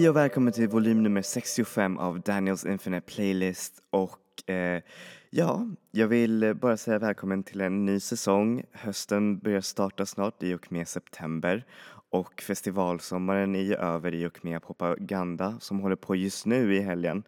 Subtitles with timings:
[0.00, 4.82] Hej och välkommen till volym nummer 65 av Daniels Infinite Playlist och eh,
[5.30, 8.64] ja, jag vill bara säga välkommen till en ny säsong.
[8.72, 11.64] Hösten börjar starta snart i och med september
[12.10, 16.80] och festivalsommaren är ju över i och med Propaganda som håller på just nu i
[16.80, 17.22] helgen.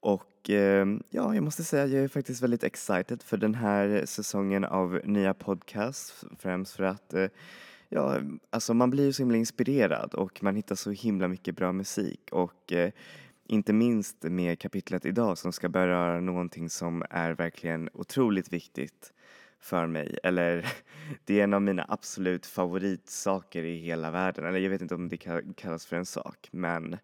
[0.00, 4.64] Och eh, ja, jag måste säga jag är faktiskt väldigt excited för den här säsongen
[4.64, 7.26] av nya podcasts främst för att eh,
[7.88, 11.72] Ja, alltså man blir ju så himla inspirerad och man hittar så himla mycket bra
[11.72, 12.92] musik och eh,
[13.46, 19.12] inte minst med kapitlet idag som ska beröra någonting som är verkligen otroligt viktigt
[19.60, 20.18] för mig.
[20.22, 20.66] Eller
[21.24, 24.44] det är en av mina absolut favoritsaker i hela världen.
[24.44, 25.16] Eller jag vet inte om det
[25.56, 26.96] kallas för en sak men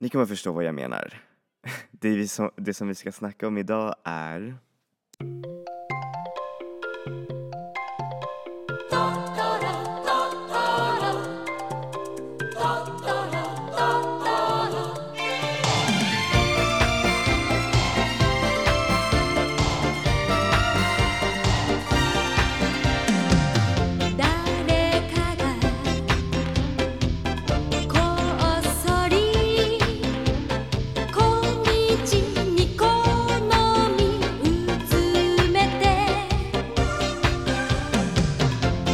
[0.00, 1.20] ni kommer förstå vad jag menar.
[1.90, 4.58] Det, vi som, det som vi ska snacka om idag är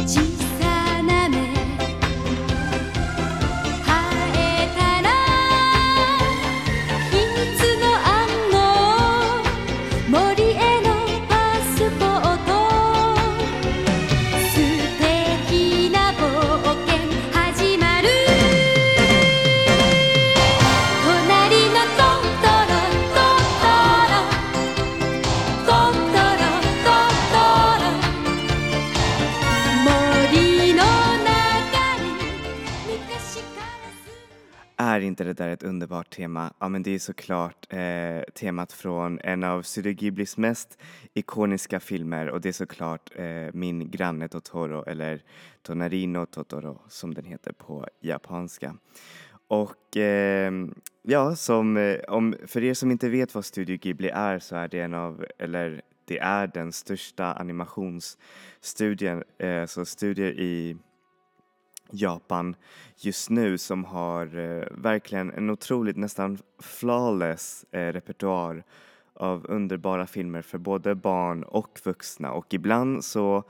[0.01, 0.40] Är
[35.61, 36.53] ett underbart tema?
[36.59, 40.77] Ja men det är såklart eh, temat från en av Studio Ghiblis mest
[41.13, 45.23] ikoniska filmer och det är såklart eh, Min granne Totoro eller
[45.61, 48.75] Tonarino Totoro som den heter på japanska.
[49.47, 50.51] Och eh,
[51.01, 54.67] ja, som, eh, om, för er som inte vet vad Studio Ghibli är så är
[54.67, 60.77] det en av, eller det är den största animationsstudien, eh, så studier i
[61.91, 62.55] Japan
[62.97, 68.63] just nu som har eh, verkligen en otroligt nästan flawless eh, repertoar
[69.13, 73.43] av underbara filmer för både barn och vuxna och ibland så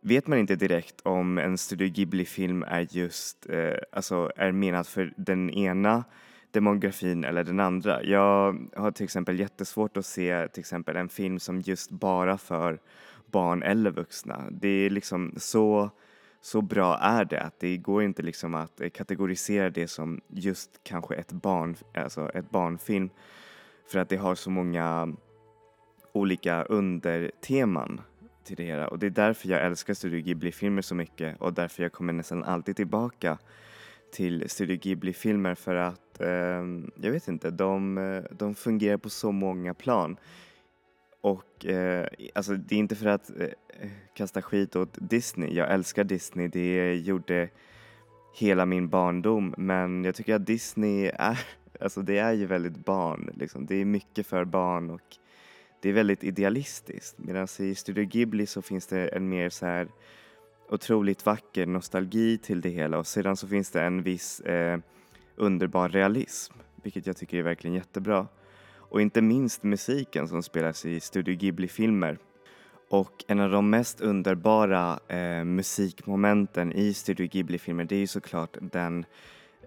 [0.00, 5.14] vet man inte direkt om en Studio Ghibli-film är just, eh, alltså är menad för
[5.16, 6.04] den ena
[6.50, 8.04] demografin eller den andra.
[8.04, 12.80] Jag har till exempel jättesvårt att se till exempel en film som just bara för
[13.26, 14.44] barn eller vuxna.
[14.50, 15.90] Det är liksom så
[16.44, 21.14] så bra är det att det går inte liksom att kategorisera det som just kanske
[21.14, 23.10] ett barn, alltså ett barnfilm.
[23.86, 25.14] För att det har så många
[26.12, 28.00] olika underteman
[28.44, 28.88] till det hela.
[28.88, 31.40] Och det är därför jag älskar Studio Ghibli-filmer så mycket.
[31.40, 33.38] Och därför jag kommer nästan alltid tillbaka
[34.12, 35.54] till Studio Ghibli-filmer.
[35.54, 36.28] För att eh,
[37.02, 40.16] jag vet inte, de, eh, de fungerar på så många plan.
[41.22, 45.54] Och eh, alltså det är inte för att eh, kasta skit åt Disney.
[45.54, 46.48] Jag älskar Disney.
[46.48, 47.48] Det gjorde
[48.34, 49.54] hela min barndom.
[49.58, 51.40] Men jag tycker att Disney är,
[51.80, 53.30] alltså det är ju väldigt barn.
[53.34, 53.66] Liksom.
[53.66, 55.16] Det är mycket för barn och
[55.82, 57.18] det är väldigt idealistiskt.
[57.18, 59.88] Medan i Studio Ghibli så finns det en mer så här
[60.68, 64.78] otroligt vacker nostalgi till det hela och sedan så finns det en viss eh,
[65.36, 66.54] underbar realism.
[66.82, 68.26] Vilket jag tycker är verkligen jättebra
[68.92, 72.18] och inte minst musiken som spelas i Studio Ghibli-filmer.
[72.88, 78.56] Och en av de mest underbara eh, musikmomenten i Studio Ghibli-filmer det är ju såklart
[78.60, 79.04] den,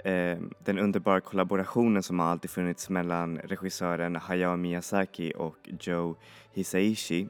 [0.04, 6.16] eh, den underbara kollaborationen som har alltid funnits mellan regissören Hayao Miyazaki och Joe
[6.54, 7.28] Hisaishi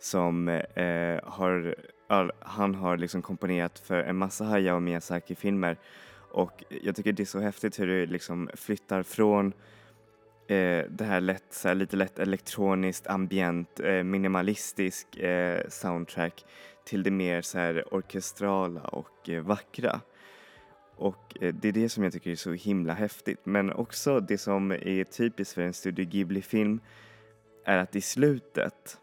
[0.00, 1.74] som eh, har,
[2.38, 5.76] han har liksom komponerat för en massa Hayao Miyazaki-filmer
[6.32, 9.52] och jag tycker det är så häftigt hur det liksom flyttar från
[10.48, 16.44] eh, det här, lätt, så här lite lätt elektroniskt, ambient, eh, minimalistisk eh, soundtrack
[16.84, 20.00] till det mer så här orkestrala och eh, vackra.
[20.96, 23.40] Och eh, det är det som jag tycker är så himla häftigt.
[23.44, 26.80] Men också det som är typiskt för en Studio Ghibli-film
[27.64, 28.98] är att i slutet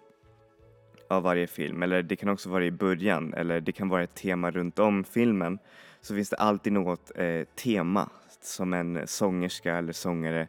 [1.08, 4.16] av varje film, eller det kan också vara i början, eller det kan vara ett
[4.16, 5.60] tema runt om filmen,
[6.02, 8.10] så finns det alltid något eh, tema
[8.42, 10.48] som en sångerska eller sångare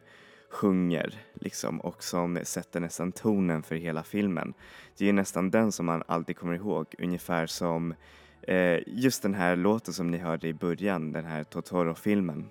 [0.55, 4.53] sjunger liksom och som sätter nästan tonen för hela filmen.
[4.97, 7.93] Det är nästan den som man alltid kommer ihåg, ungefär som
[8.41, 12.49] eh, just den här låten som ni hörde i början, den här Totoro-filmen.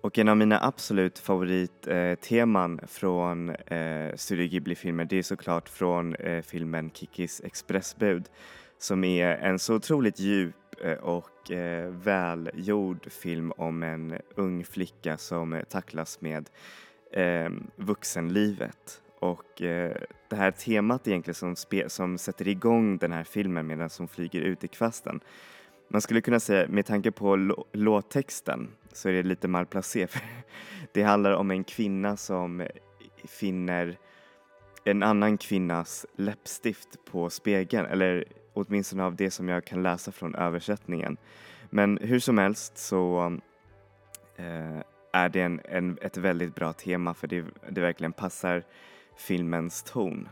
[0.00, 6.14] Och en av mina absolut favoritteman eh, från eh, Studio Ghibli-filmer det är såklart från
[6.14, 8.28] eh, filmen Kikis expressbud
[8.78, 10.54] som är en så otroligt djup
[10.84, 16.50] eh, och eh, välgjord film om en ung flicka som tacklas med
[17.16, 19.02] eh, vuxenlivet.
[19.18, 19.96] Och eh,
[20.28, 24.40] det här temat egentligen som, spe, som sätter igång den här filmen medan hon flyger
[24.40, 25.20] ut i kvasten.
[25.88, 30.06] Man skulle kunna säga, med tanke på låttexten, så är det lite malplacé.
[30.92, 32.66] det handlar om en kvinna som
[33.24, 33.98] finner
[34.84, 40.34] en annan kvinnas läppstift på spegeln, eller åtminstone av det som jag kan läsa från
[40.34, 41.16] översättningen.
[41.70, 43.38] Men hur som helst så
[44.36, 44.80] eh,
[45.16, 48.62] är det en, en, ett väldigt bra tema för det, det verkligen passar
[49.16, 50.28] filmens ton.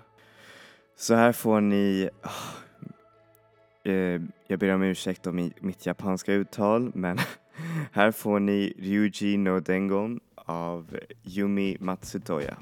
[0.96, 7.18] Så här får ni, oh, eh, jag ber om ursäkt om mitt japanska uttal men
[7.92, 12.56] här får ni Ryuji no Dengon av Yumi Matsutoya.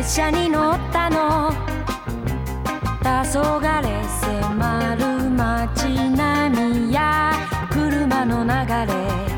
[0.00, 1.52] 列車に乗ったの。
[3.02, 3.60] 黄昏
[4.08, 7.34] 迫る街並みや
[7.70, 8.50] 車の流
[8.90, 9.29] れ。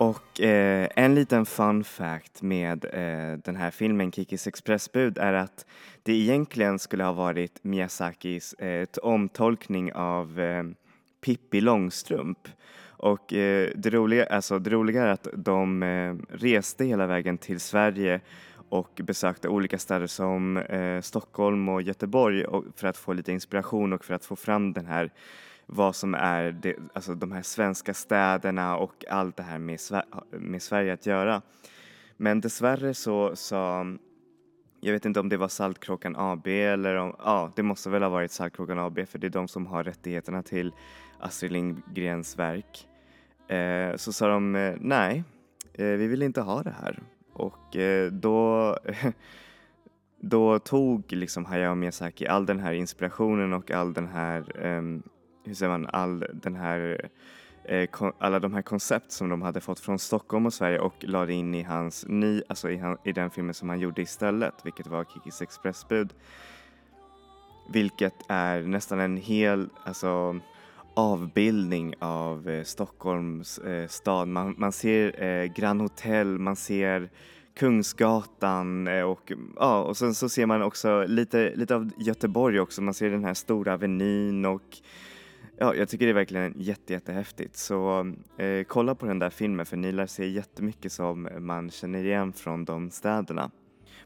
[0.00, 5.66] Eh, en liten fun fact med eh, den här filmen Kikis expressbud är att
[6.02, 10.64] det egentligen skulle ha varit Miyazakis eh, omtolkning av eh,
[11.20, 12.38] Pippi Långstrump.
[12.88, 17.60] Och eh, det, roliga, alltså, det roliga är att de eh, reste hela vägen till
[17.60, 18.20] Sverige
[18.68, 23.92] och besökte olika städer som eh, Stockholm och Göteborg och för att få lite inspiration
[23.92, 25.10] och för att få fram den här
[25.72, 30.04] vad som är det, alltså de här svenska städerna och allt det här med, Sver
[30.30, 31.42] med Sverige att göra.
[32.16, 33.86] Men dessvärre så sa,
[34.80, 38.08] jag vet inte om det var Saltkråkan AB eller om, ja det måste väl ha
[38.08, 40.72] varit Saltkråkan AB för det är de som har rättigheterna till
[41.20, 42.88] Astrid Lindgrens verk.
[43.48, 45.24] Eh, så sa de eh, nej,
[45.74, 48.76] eh, vi vill inte ha det här och eh, då
[50.20, 55.02] då tog liksom Hayao Miyazaki all den här inspirationen och all den här um,
[55.44, 57.10] hur säger man, all den här
[57.64, 61.32] eh, alla de här koncept som de hade fått från Stockholm och Sverige och lade
[61.32, 64.86] in i hans ny, alltså i, han, i den filmen som han gjorde istället, vilket
[64.86, 66.14] var Kikis expressbud.
[67.72, 70.40] Vilket är nästan en hel, alltså
[70.94, 74.28] avbildning av eh, Stockholms eh, stad.
[74.28, 77.10] Man, man ser eh, Grand Hotel, man ser
[77.54, 82.82] Kungsgatan eh, och, ja, och sen så ser man också lite, lite av Göteborg också.
[82.82, 84.78] Man ser den här stora avenyn och
[85.60, 87.56] ja, jag tycker det är verkligen jätte, jättehäftigt.
[87.56, 92.04] Så eh, kolla på den där filmen för ni lär se jättemycket som man känner
[92.04, 93.50] igen från de städerna.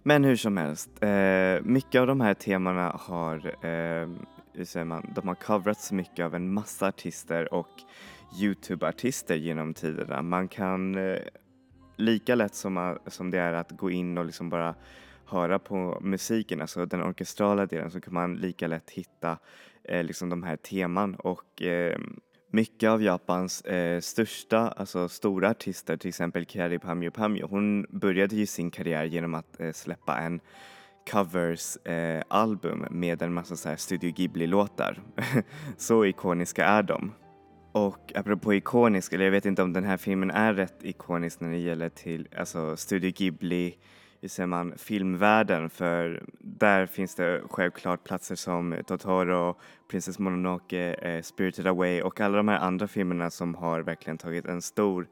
[0.02, 4.08] Men hur som helst, eh, mycket av de här temana har, eh,
[4.52, 7.70] hur säger man, de har coverats mycket av en massa artister och
[8.40, 10.22] Youtube-artister genom tiderna.
[10.22, 11.18] Man kan eh,
[11.96, 14.74] lika lätt som, som det är att gå in och liksom bara
[15.26, 19.38] höra på musiken, alltså den orkestrala delen, så kan man lika lätt hitta
[19.84, 21.98] Eh, liksom de här teman och eh,
[22.50, 28.36] mycket av Japans eh, största, alltså stora artister, till exempel Kari Pamyo Pamyo, hon började
[28.36, 30.40] ju sin karriär genom att eh, släppa en
[31.10, 35.02] covers-album eh, med en massa så här Studio Ghibli-låtar.
[35.76, 37.12] så ikoniska är de.
[37.72, 41.50] Och apropå ikonisk, eller jag vet inte om den här filmen är rätt ikonisk när
[41.50, 43.74] det gäller till alltså Studio Ghibli,
[44.24, 49.56] hur säger man, filmvärlden för där finns det självklart platser som Totoro,
[49.90, 54.46] Princess Mononoke, eh, Spirited Away och alla de här andra filmerna som har verkligen tagit
[54.46, 55.08] en stor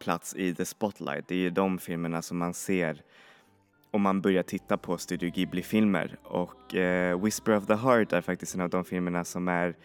[0.00, 1.28] plats i the spotlight.
[1.28, 3.02] Det är ju de filmerna som man ser
[3.90, 8.54] om man börjar titta på Studio Ghibli-filmer och eh, Whisper of the Heart är faktiskt
[8.54, 9.76] en av de filmerna som är,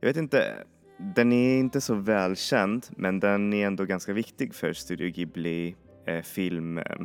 [0.00, 0.64] jag vet inte,
[0.98, 6.22] den är inte så välkänd men den är ändå ganska viktig för Studio Ghibli eh,
[6.22, 6.96] film eh,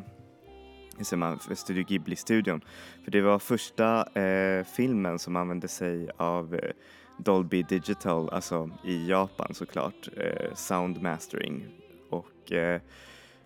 [1.01, 2.62] säger man, Studio Ghibli-studion.
[3.03, 6.71] För det var första eh, filmen som använde sig av eh,
[7.17, 11.67] Dolby Digital, alltså i Japan såklart, eh, sound mastering.
[12.09, 12.81] Och eh,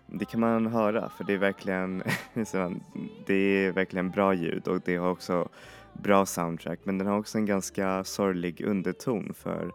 [0.06, 2.02] det kan man höra för det är verkligen,
[3.26, 5.48] det är verkligen bra ljud och det har också
[5.92, 9.72] bra soundtrack men den har också en ganska sorglig underton för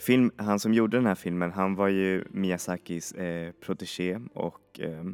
[0.00, 5.04] film, han som gjorde den här filmen, han var ju Miyazakis eh, protegé och eh,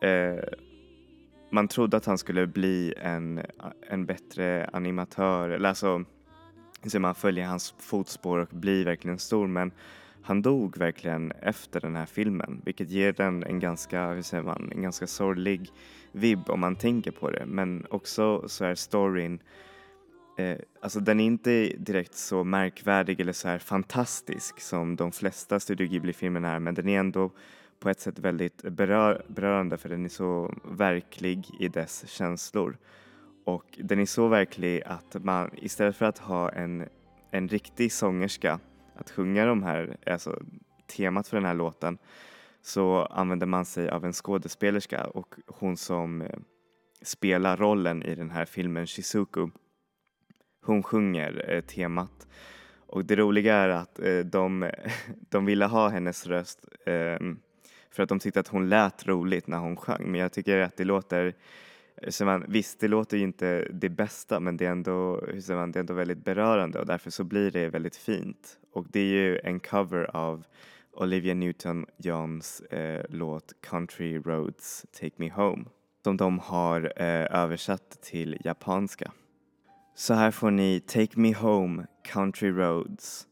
[0.00, 0.44] eh,
[1.50, 3.40] man trodde att han skulle bli en,
[3.88, 6.04] en bättre animatör, eller alltså
[6.86, 9.46] så man följer hans fotspår och blir verkligen stor?
[9.46, 9.72] Men
[10.22, 14.72] han dog verkligen efter den här filmen vilket ger den en ganska, hur säger man,
[14.72, 15.70] en ganska sorglig
[16.12, 17.46] vibb om man tänker på det.
[17.46, 19.38] Men också så är storyn
[20.38, 25.60] eh, alltså den är inte direkt så märkvärdig eller så här fantastisk som de flesta
[25.60, 27.30] Studio Ghibli-filmerna är men den är ändå
[27.80, 32.78] på ett sätt väldigt berör, berörande för den är så verklig i dess känslor.
[33.44, 36.88] Och den är så verklig att man istället för att ha en,
[37.30, 38.60] en riktig sångerska
[38.94, 40.42] att sjunga de här, alltså
[40.96, 41.98] temat för den här låten
[42.62, 46.38] så använder man sig av en skådespelerska och hon som eh,
[47.02, 49.48] spelar rollen i den här filmen Shizuku
[50.62, 52.26] hon sjunger eh, temat.
[52.86, 54.70] Och det roliga är att eh, de,
[55.28, 57.18] de ville ha hennes röst eh,
[57.90, 60.10] för att de tyckte att hon lät roligt när hon sjöng.
[60.10, 61.34] Men jag tycker att det låter,
[62.08, 65.72] så man, visst det låter ju inte det bästa men det är, ändå, så man,
[65.72, 68.58] det är ändå väldigt berörande och därför så blir det väldigt fint.
[68.72, 70.44] Och det är ju en cover av
[70.92, 75.64] Olivia Newton-Johns eh, låt Country Roads Take Me Home
[76.04, 79.12] som de har eh, översatt till japanska.
[79.94, 83.26] Så här får ni Take Me Home Country Roads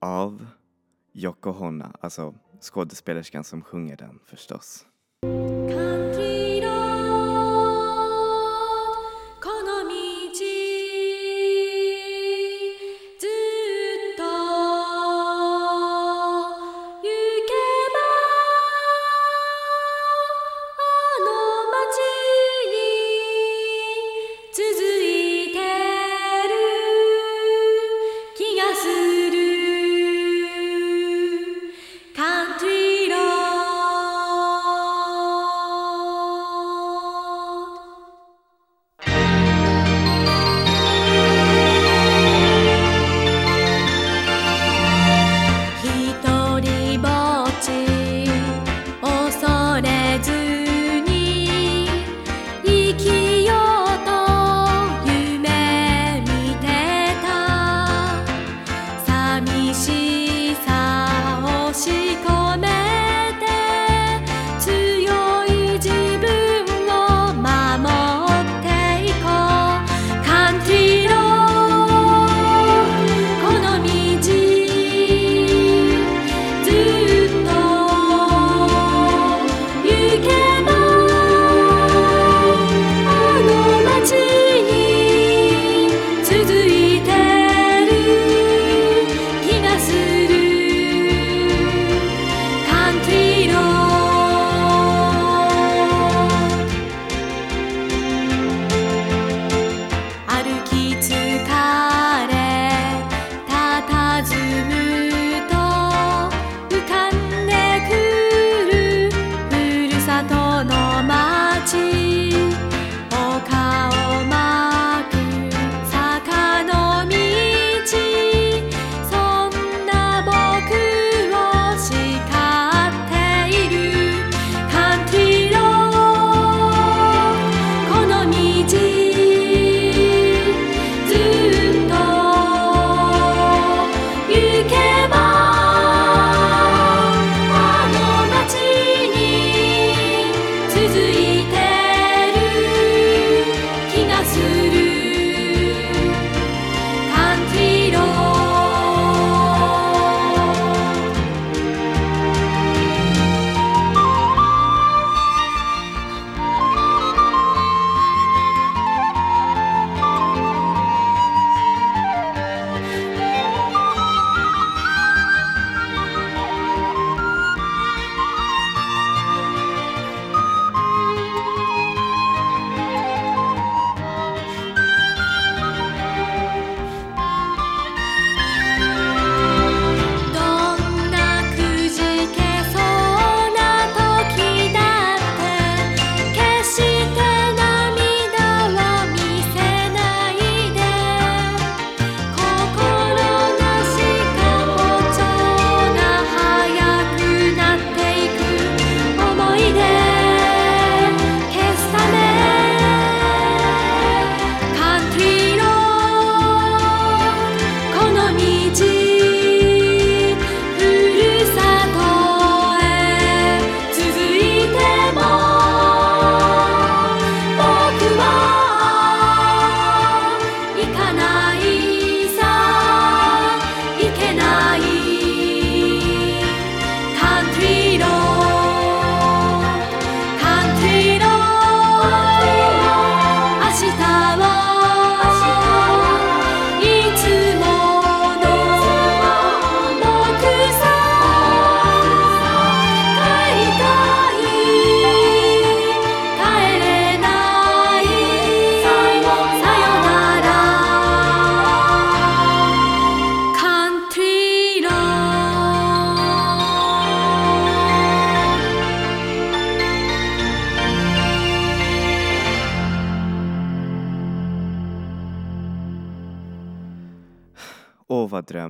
[0.00, 0.46] av
[1.12, 2.34] Yoko Honna, alltså
[2.64, 4.86] skådespelerskan som sjunger den förstås.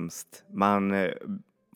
[0.03, 0.55] Vad.
[0.57, 1.11] Man eh,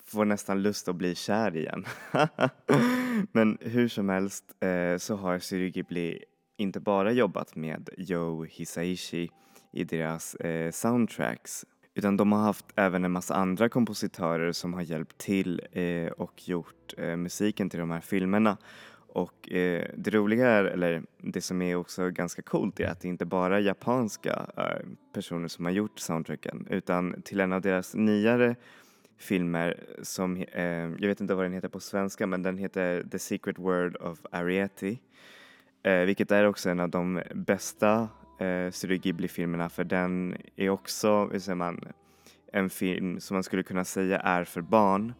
[0.05, 1.85] får nästan lust att bli kär igen.
[3.31, 6.23] Men hur som helst eh, så har Studio Ghibli
[6.57, 9.29] inte bara jobbat med Joe Hisaishi
[9.73, 14.81] i deras eh, soundtracks utan de har haft även en massa andra kompositörer som har
[14.81, 15.61] hjälpt till
[16.17, 18.57] och gjort musiken till de här filmerna.
[19.13, 23.07] Och eh, det roliga är, eller det som är också ganska coolt är att det
[23.07, 27.95] inte bara är japanska eh, personer som har gjort soundtracken utan till en av deras
[27.95, 28.55] nyare
[29.17, 33.19] filmer som, eh, jag vet inte vad den heter på svenska men den heter The
[33.19, 34.97] Secret World of Ariety
[35.83, 41.25] eh, vilket är också en av de bästa eh, Studio Ghibli-filmerna för den är också,
[41.31, 41.87] hur säger man,
[42.53, 45.13] en film som man skulle kunna säga är för barn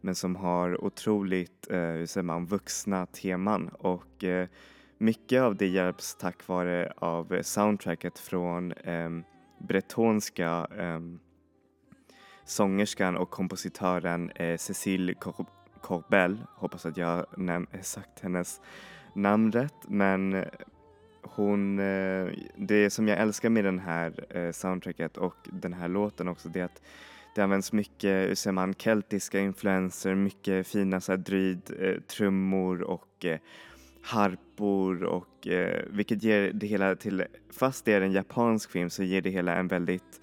[0.00, 3.68] men som har otroligt, eh, hur säger man, vuxna teman.
[3.68, 4.48] Och eh,
[4.98, 9.10] mycket av det hjälps tack vare av soundtracket från eh,
[9.58, 11.00] bretonska eh,
[12.44, 15.14] sångerskan och kompositören eh, Cécile
[15.80, 18.60] Corbel, hoppas att jag har eh, sagt hennes
[19.12, 20.44] namn rätt, men eh,
[21.22, 26.28] hon, eh, det som jag älskar med den här eh, soundtracket och den här låten
[26.28, 26.82] också det är att
[27.38, 33.24] det används mycket, hur man, keltiska influenser, mycket fina så här druid, eh, trummor och
[33.24, 33.38] eh,
[34.02, 39.02] harpor och eh, vilket ger det hela till, fast det är en japansk film så
[39.02, 40.20] ger det hela en väldigt,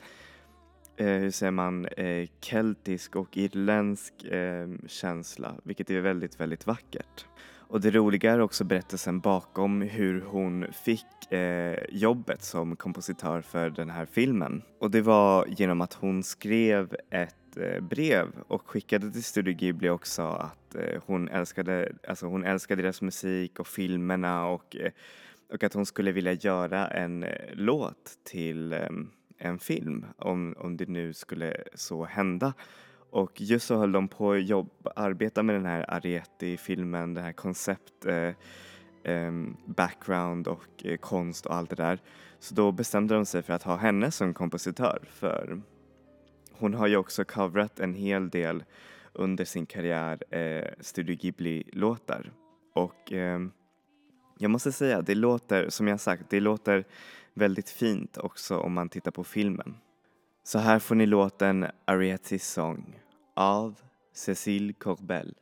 [0.97, 7.25] eh, hur säger man, eh, keltisk och irländsk eh, känsla vilket är väldigt, väldigt vackert.
[7.67, 13.69] Och det roliga är också berättelsen bakom hur hon fick eh, jobbet som kompositör för
[13.69, 14.61] den här filmen.
[14.79, 19.89] Och det var genom att hon skrev ett eh, brev och skickade till Studio Ghibli
[19.89, 24.91] också att eh, hon, älskade, alltså hon älskade deras musik och filmerna och, eh,
[25.53, 28.89] och att hon skulle vilja göra en eh, låt till eh,
[29.37, 32.53] en film om, om det nu skulle så hända.
[33.15, 37.31] Och just så höll de på att jobba, arbeta med den här Areti-filmen, den här
[37.31, 38.33] koncept eh,
[39.13, 39.31] eh,
[39.65, 41.99] background och eh, konst och allt det där.
[42.39, 45.61] Så då bestämde de sig för att ha henne som kompositör för
[46.51, 48.63] hon har ju också coverat en hel del
[49.13, 52.31] under sin karriär eh, Studio Ghibli-låtar.
[52.73, 53.39] Och eh,
[54.37, 56.83] jag måste säga, det låter, som jag sagt, det låter
[57.33, 59.77] väldigt fint också om man tittar på filmen.
[60.43, 62.99] Så här får ni låten Arietis sång
[63.35, 63.79] av
[64.13, 65.35] Cécile Corbel.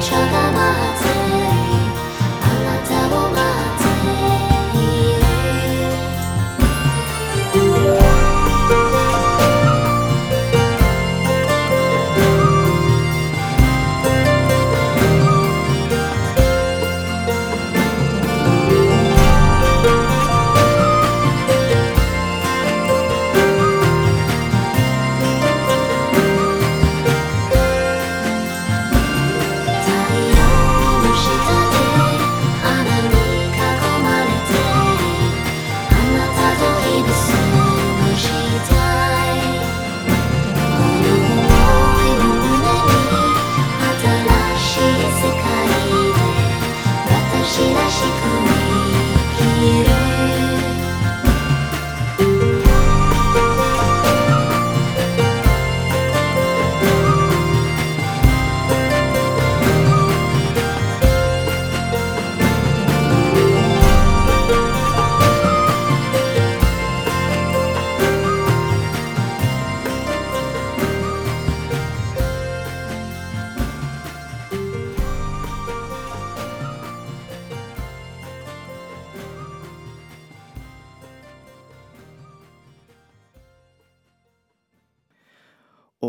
[0.00, 1.23] 着大马子。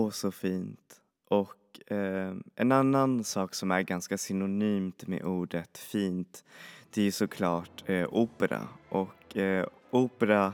[0.06, 1.02] Åh, så fint.
[1.28, 6.44] Och eh, en annan sak som är ganska synonymt med ordet fint,
[6.94, 8.68] det är ju såklart eh, opera.
[8.90, 10.54] Och eh, opera,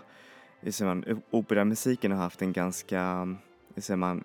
[0.60, 3.28] hur man, operamusiken har haft en ganska,
[3.76, 4.24] hur säger man,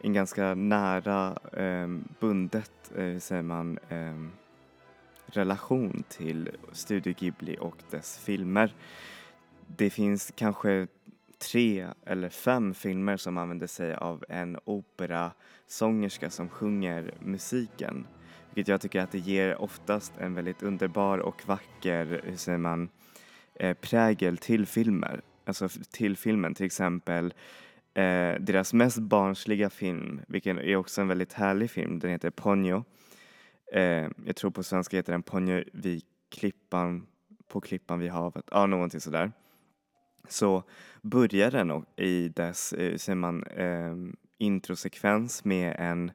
[0.00, 1.88] en ganska nära eh,
[2.20, 4.26] bundet, eh, säger man, eh,
[5.26, 8.74] relation till Studio Ghibli och dess filmer.
[9.66, 10.86] Det finns kanske
[11.40, 18.06] tre eller fem filmer som använder sig av en operasångerska som sjunger musiken.
[18.54, 22.88] Vilket jag tycker att det ger oftast en väldigt underbar och vacker, hur säger man,
[23.54, 25.20] eh, prägel till filmer.
[25.44, 27.34] Alltså till filmen, till exempel
[27.94, 32.84] eh, deras mest barnsliga film, vilken är också en väldigt härlig film, den heter Ponyo.
[33.72, 37.06] Eh, jag tror på svenska heter den Ponyo vid klippan,
[37.48, 39.32] på klippan vid havet, ja någonting sådär
[40.28, 40.62] så
[41.02, 43.94] börjar den i dess, eh, säger man, eh,
[44.38, 46.12] introsekvens med en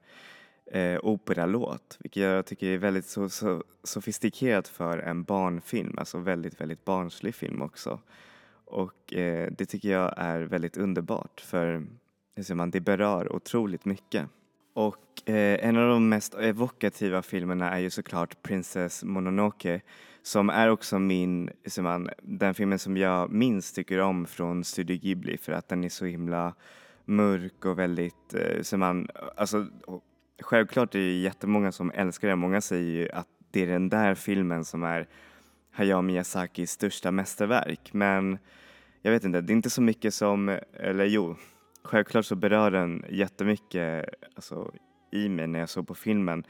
[0.71, 6.61] eh, operalåt, vilket jag tycker är väldigt so so sofistikerat för en barnfilm, alltså väldigt,
[6.61, 7.99] väldigt barnslig film också.
[8.65, 11.85] Och eh, det tycker jag är väldigt underbart för
[12.43, 14.29] ser man, det berör otroligt mycket.
[14.73, 19.81] Och eh, en av de mest evokativa filmerna är ju såklart Princess Mononoke
[20.25, 25.37] som är också min, man, den filmen som jag minst tycker om från Studio Ghibli
[25.37, 26.53] för att den är så himla
[27.05, 29.07] mörk och väldigt, eh, som man,
[29.37, 29.67] alltså
[30.41, 34.15] självklart är det jättemånga som älskar den, många säger ju att det är den där
[34.15, 35.07] filmen som är
[35.71, 38.37] Hayao Miyazakis största mästerverk men
[39.01, 41.35] jag vet inte, det är inte så mycket som, eller jo,
[41.83, 44.71] självklart så berör den jättemycket alltså,
[45.11, 46.43] i mig när jag såg på filmen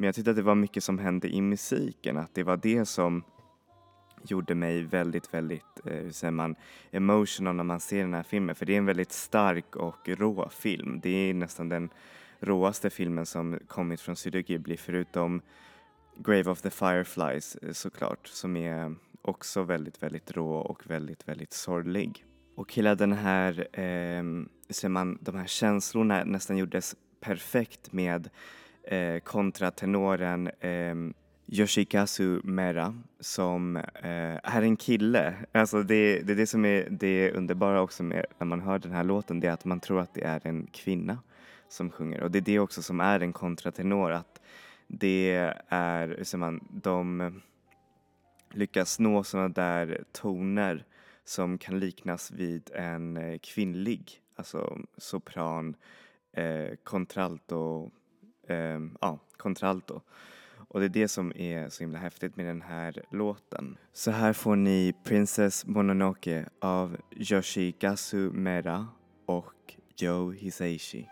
[0.00, 2.84] men jag tyckte att det var mycket som hände i musiken, att det var det
[2.84, 3.22] som
[4.22, 6.56] gjorde mig väldigt, väldigt, eh, hur säger man,
[6.90, 8.54] emotional när man ser den här filmen.
[8.54, 11.00] För det är en väldigt stark och rå film.
[11.02, 11.90] Det är nästan den
[12.38, 15.42] råaste filmen som kommit från Studio Ghibli förutom
[16.16, 21.52] Grave of the Fireflies eh, såklart, som är också väldigt, väldigt rå och väldigt, väldigt
[21.52, 22.24] sorglig.
[22.54, 24.22] Och hela den här, eh,
[24.70, 28.30] ser man, de här känslorna nästan gjordes perfekt med
[28.90, 30.94] eh, kontratenoren eh,
[31.46, 35.34] Yoshikazu Mera som eh, är en kille.
[35.52, 38.92] Alltså det, det är det som är det underbara också med när man hör den
[38.92, 41.18] här låten, det är att man tror att det är en kvinna
[41.68, 44.40] som sjunger och det är det också som är en kontratenor, att
[44.86, 47.32] det är, så man, de
[48.52, 50.84] lyckas nå sådana där toner
[51.24, 55.76] som kan liknas vid en eh, kvinnlig, alltså sopran,
[56.32, 57.90] eh, kontralto
[58.50, 60.00] eh, ja, kontralto.
[60.68, 63.76] Och det är det som är så himla häftigt med den här låten.
[63.92, 68.88] Så här får ni Princess Mononoke av Yoshikazu Mera
[69.26, 71.08] och Joe Hisaishi.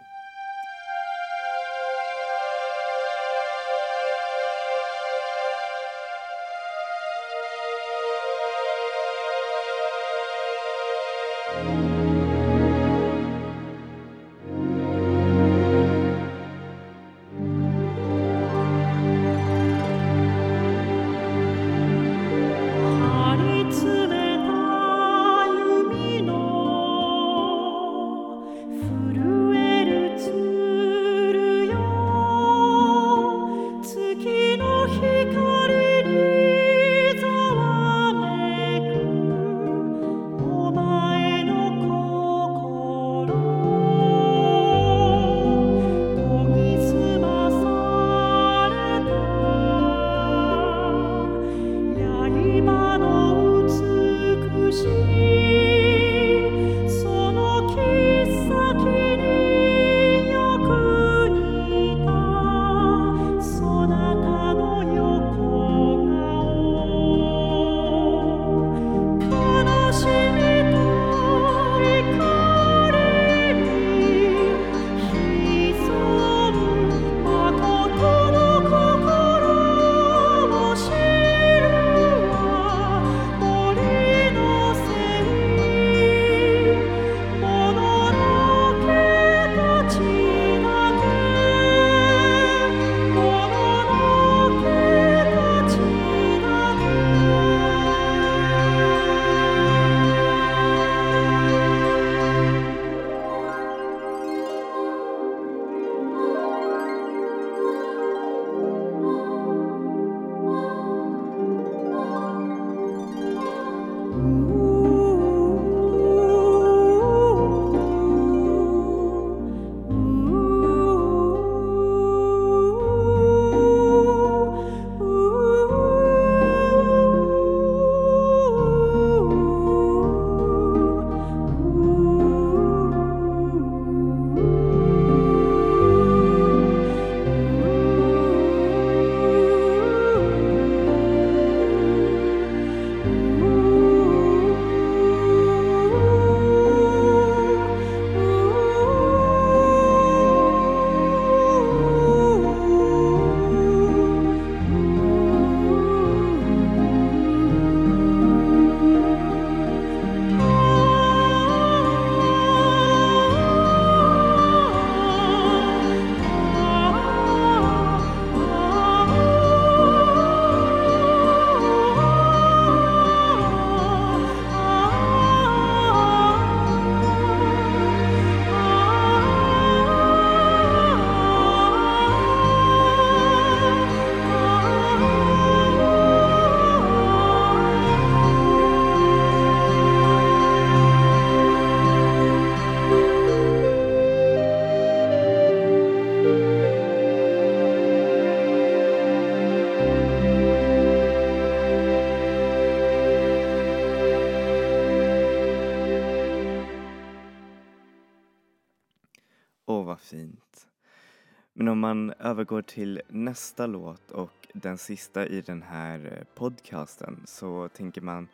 [212.38, 218.28] Övergår till nästa låt och den sista i den här eh, podcasten så tänker man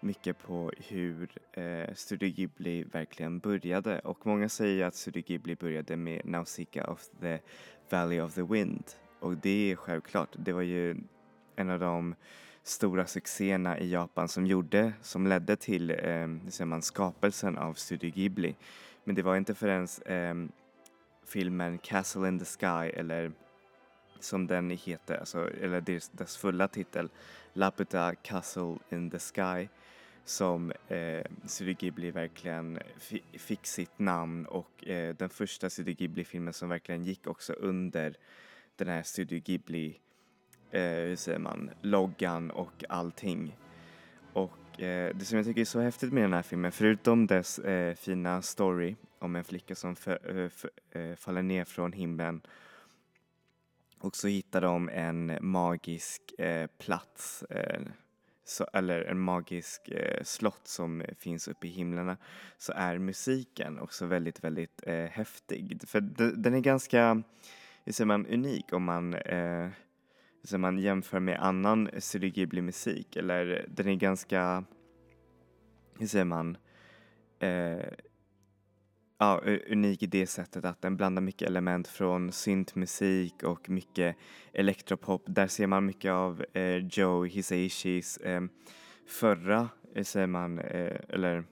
[0.00, 3.98] mycket på hur eh, Studio Ghibli verkligen började.
[3.98, 7.38] Och många säger att Studio Ghibli började med Nausicaa of the
[7.90, 8.84] Valley of the Wind.
[9.20, 10.96] Och det är självklart, det var ju
[11.56, 12.14] en av de
[12.62, 18.56] stora succéerna i Japan som gjorde, som ledde till eh, man, skapelsen av Studio Ghibli.
[19.04, 20.50] Men det var inte förrän eh,
[21.26, 23.32] filmen Castle in the Sky eller
[24.20, 27.08] som den heter, alltså, eller dess, dess fulla titel,
[27.52, 29.68] Laputa Castle in the Sky
[30.28, 32.78] som eh, Studio Ghibli verkligen
[33.32, 38.16] fick sitt namn och eh, den första Studio Ghibli-filmen som verkligen gick också under
[38.76, 39.98] den här Studio Ghibli,
[40.70, 43.56] eh, hur säger man, loggan och allting.
[44.32, 47.58] Och eh, det som jag tycker är så häftigt med den här filmen, förutom dess
[47.58, 52.40] eh, fina story om en flicka som eh, eh, faller ner från himlen
[54.00, 57.80] och så hittar de en magisk eh, plats eh,
[58.44, 62.16] så, eller en magisk eh, slott som finns uppe i himlarna
[62.58, 65.80] så är musiken också väldigt, väldigt eh, häftig.
[65.86, 66.00] För
[66.36, 67.22] den är ganska,
[67.84, 69.68] hur säger man, unik om man, eh,
[70.50, 73.16] hur man jämför med annan Studio Ghibli-musik.
[73.16, 74.64] Eller den är ganska,
[75.98, 76.56] hur säger man,
[77.38, 77.86] eh,
[79.18, 84.16] ja, unik i det sättet att den blandar mycket element från syntmusik och mycket
[84.52, 85.22] elektropop.
[85.26, 88.40] Där ser man mycket av eh, Joe Hisaishis eh,
[89.06, 91.44] förra, eh, säger man, eh, eller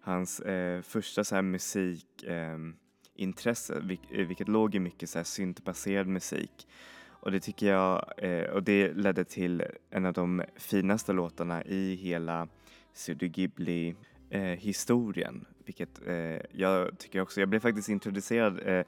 [0.00, 5.24] hans eh, första så här musikintresse, eh, vil eh, vilket låg i mycket så här
[5.24, 6.68] syntbaserad musik.
[7.08, 11.94] Och det tycker jag, eh, och det ledde till en av de finaste låtarna i
[11.94, 12.48] hela
[12.92, 15.34] Studio Ghibli-historien.
[15.34, 17.40] Eh, vilket eh, jag tycker också.
[17.40, 18.84] Jag blev faktiskt introducerad eh,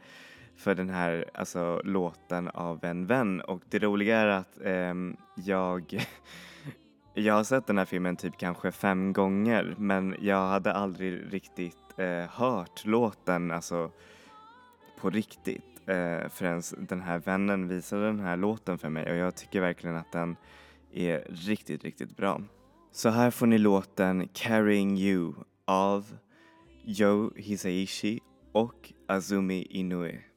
[0.57, 6.07] för den här alltså, låten av en vän och det roliga är att ehm, jag
[7.15, 11.99] jag har sett den här filmen typ kanske fem gånger men jag hade aldrig riktigt
[11.99, 13.91] eh, hört låten alltså
[15.01, 19.35] på riktigt eh, förrän den här vännen visade den här låten för mig och jag
[19.35, 20.37] tycker verkligen att den
[20.93, 22.41] är riktigt, riktigt bra.
[22.93, 25.33] Så här får ni låten Carrying You
[25.65, 26.07] av
[26.91, 28.21] Joe Hisaishi
[28.53, 30.28] och Azumi Inoue.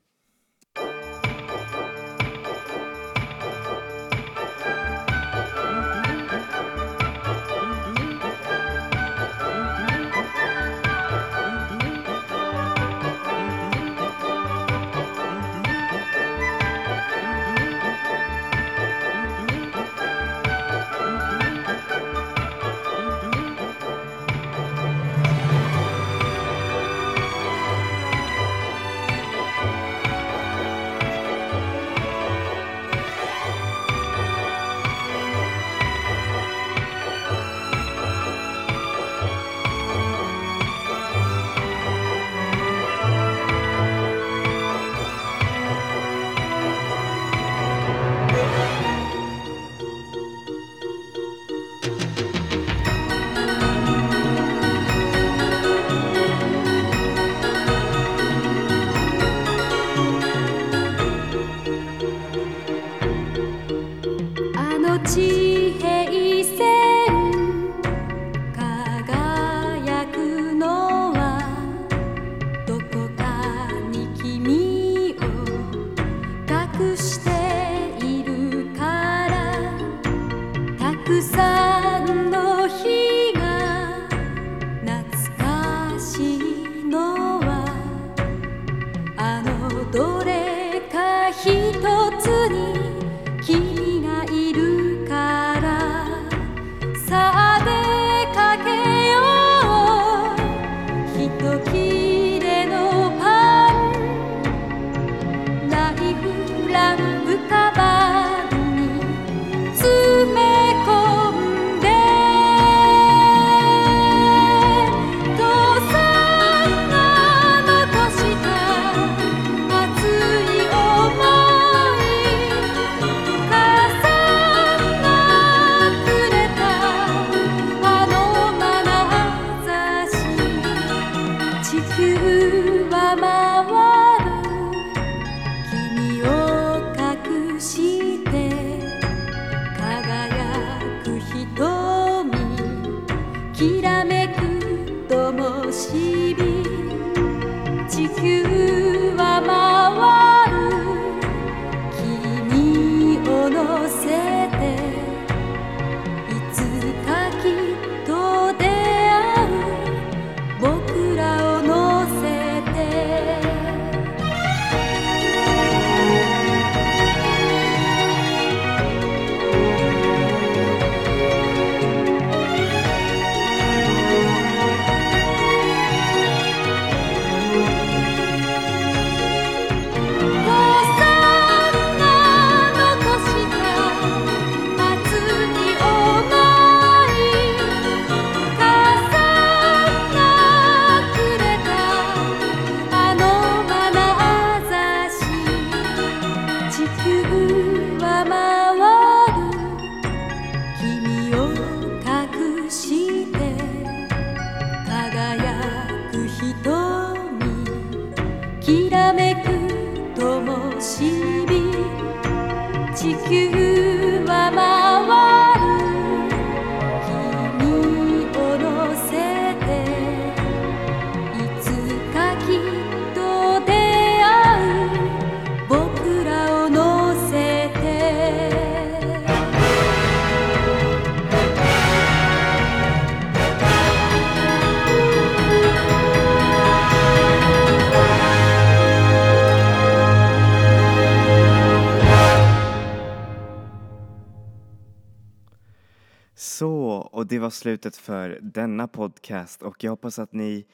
[247.51, 250.65] Det var slutet för denna podcast och jag hoppas att ni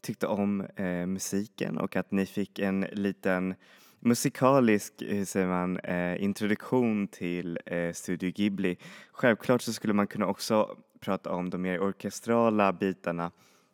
[0.00, 3.54] tyckte om eh, musiken och att ni fick en liten
[4.00, 8.76] musikalisk, eh, hur säger man, eh, introduktion till eh, Studio Ghibli.
[9.12, 13.30] Självklart så skulle man kunna också prata om de mer orkestrala bitarna,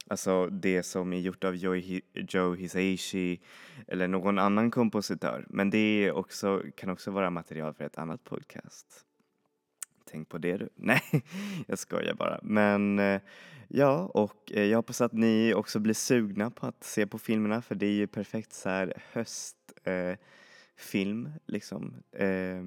[0.09, 3.40] alltså det som är gjort av Joe, Joe Hisaishi
[3.88, 5.46] eller någon annan kompositör.
[5.48, 9.07] Men det också, kan också vara material för ett annat podcast.
[10.11, 10.68] Tänk på det du.
[10.74, 11.02] Nej,
[11.66, 12.40] jag skojar bara.
[12.42, 13.20] Men eh,
[13.68, 17.62] ja, och eh, jag hoppas att ni också blir sugna på att se på filmerna
[17.62, 19.66] för det är ju perfekt så här höstfilm
[21.26, 21.94] eh, liksom.
[22.12, 22.62] Eh,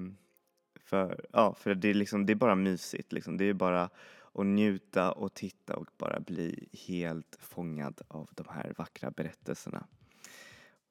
[0.84, 3.36] för, ja, för det är liksom, det är bara mysigt liksom.
[3.36, 3.90] Det är bara
[4.34, 9.86] att njuta och titta och bara bli helt fångad av de här vackra berättelserna.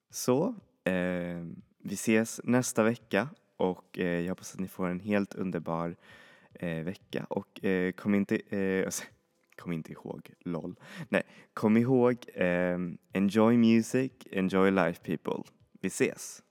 [0.09, 1.45] Så, eh,
[1.77, 5.95] vi ses nästa vecka och eh, jag hoppas att ni får en helt underbar
[6.59, 9.03] eh, vecka och eh, kom inte, eh, alltså,
[9.55, 10.75] kom inte ihåg, LOL.
[11.09, 11.23] Nej,
[11.53, 12.77] kom ihåg, eh,
[13.13, 15.43] enjoy music, enjoy life people.
[15.81, 16.43] Vi ses!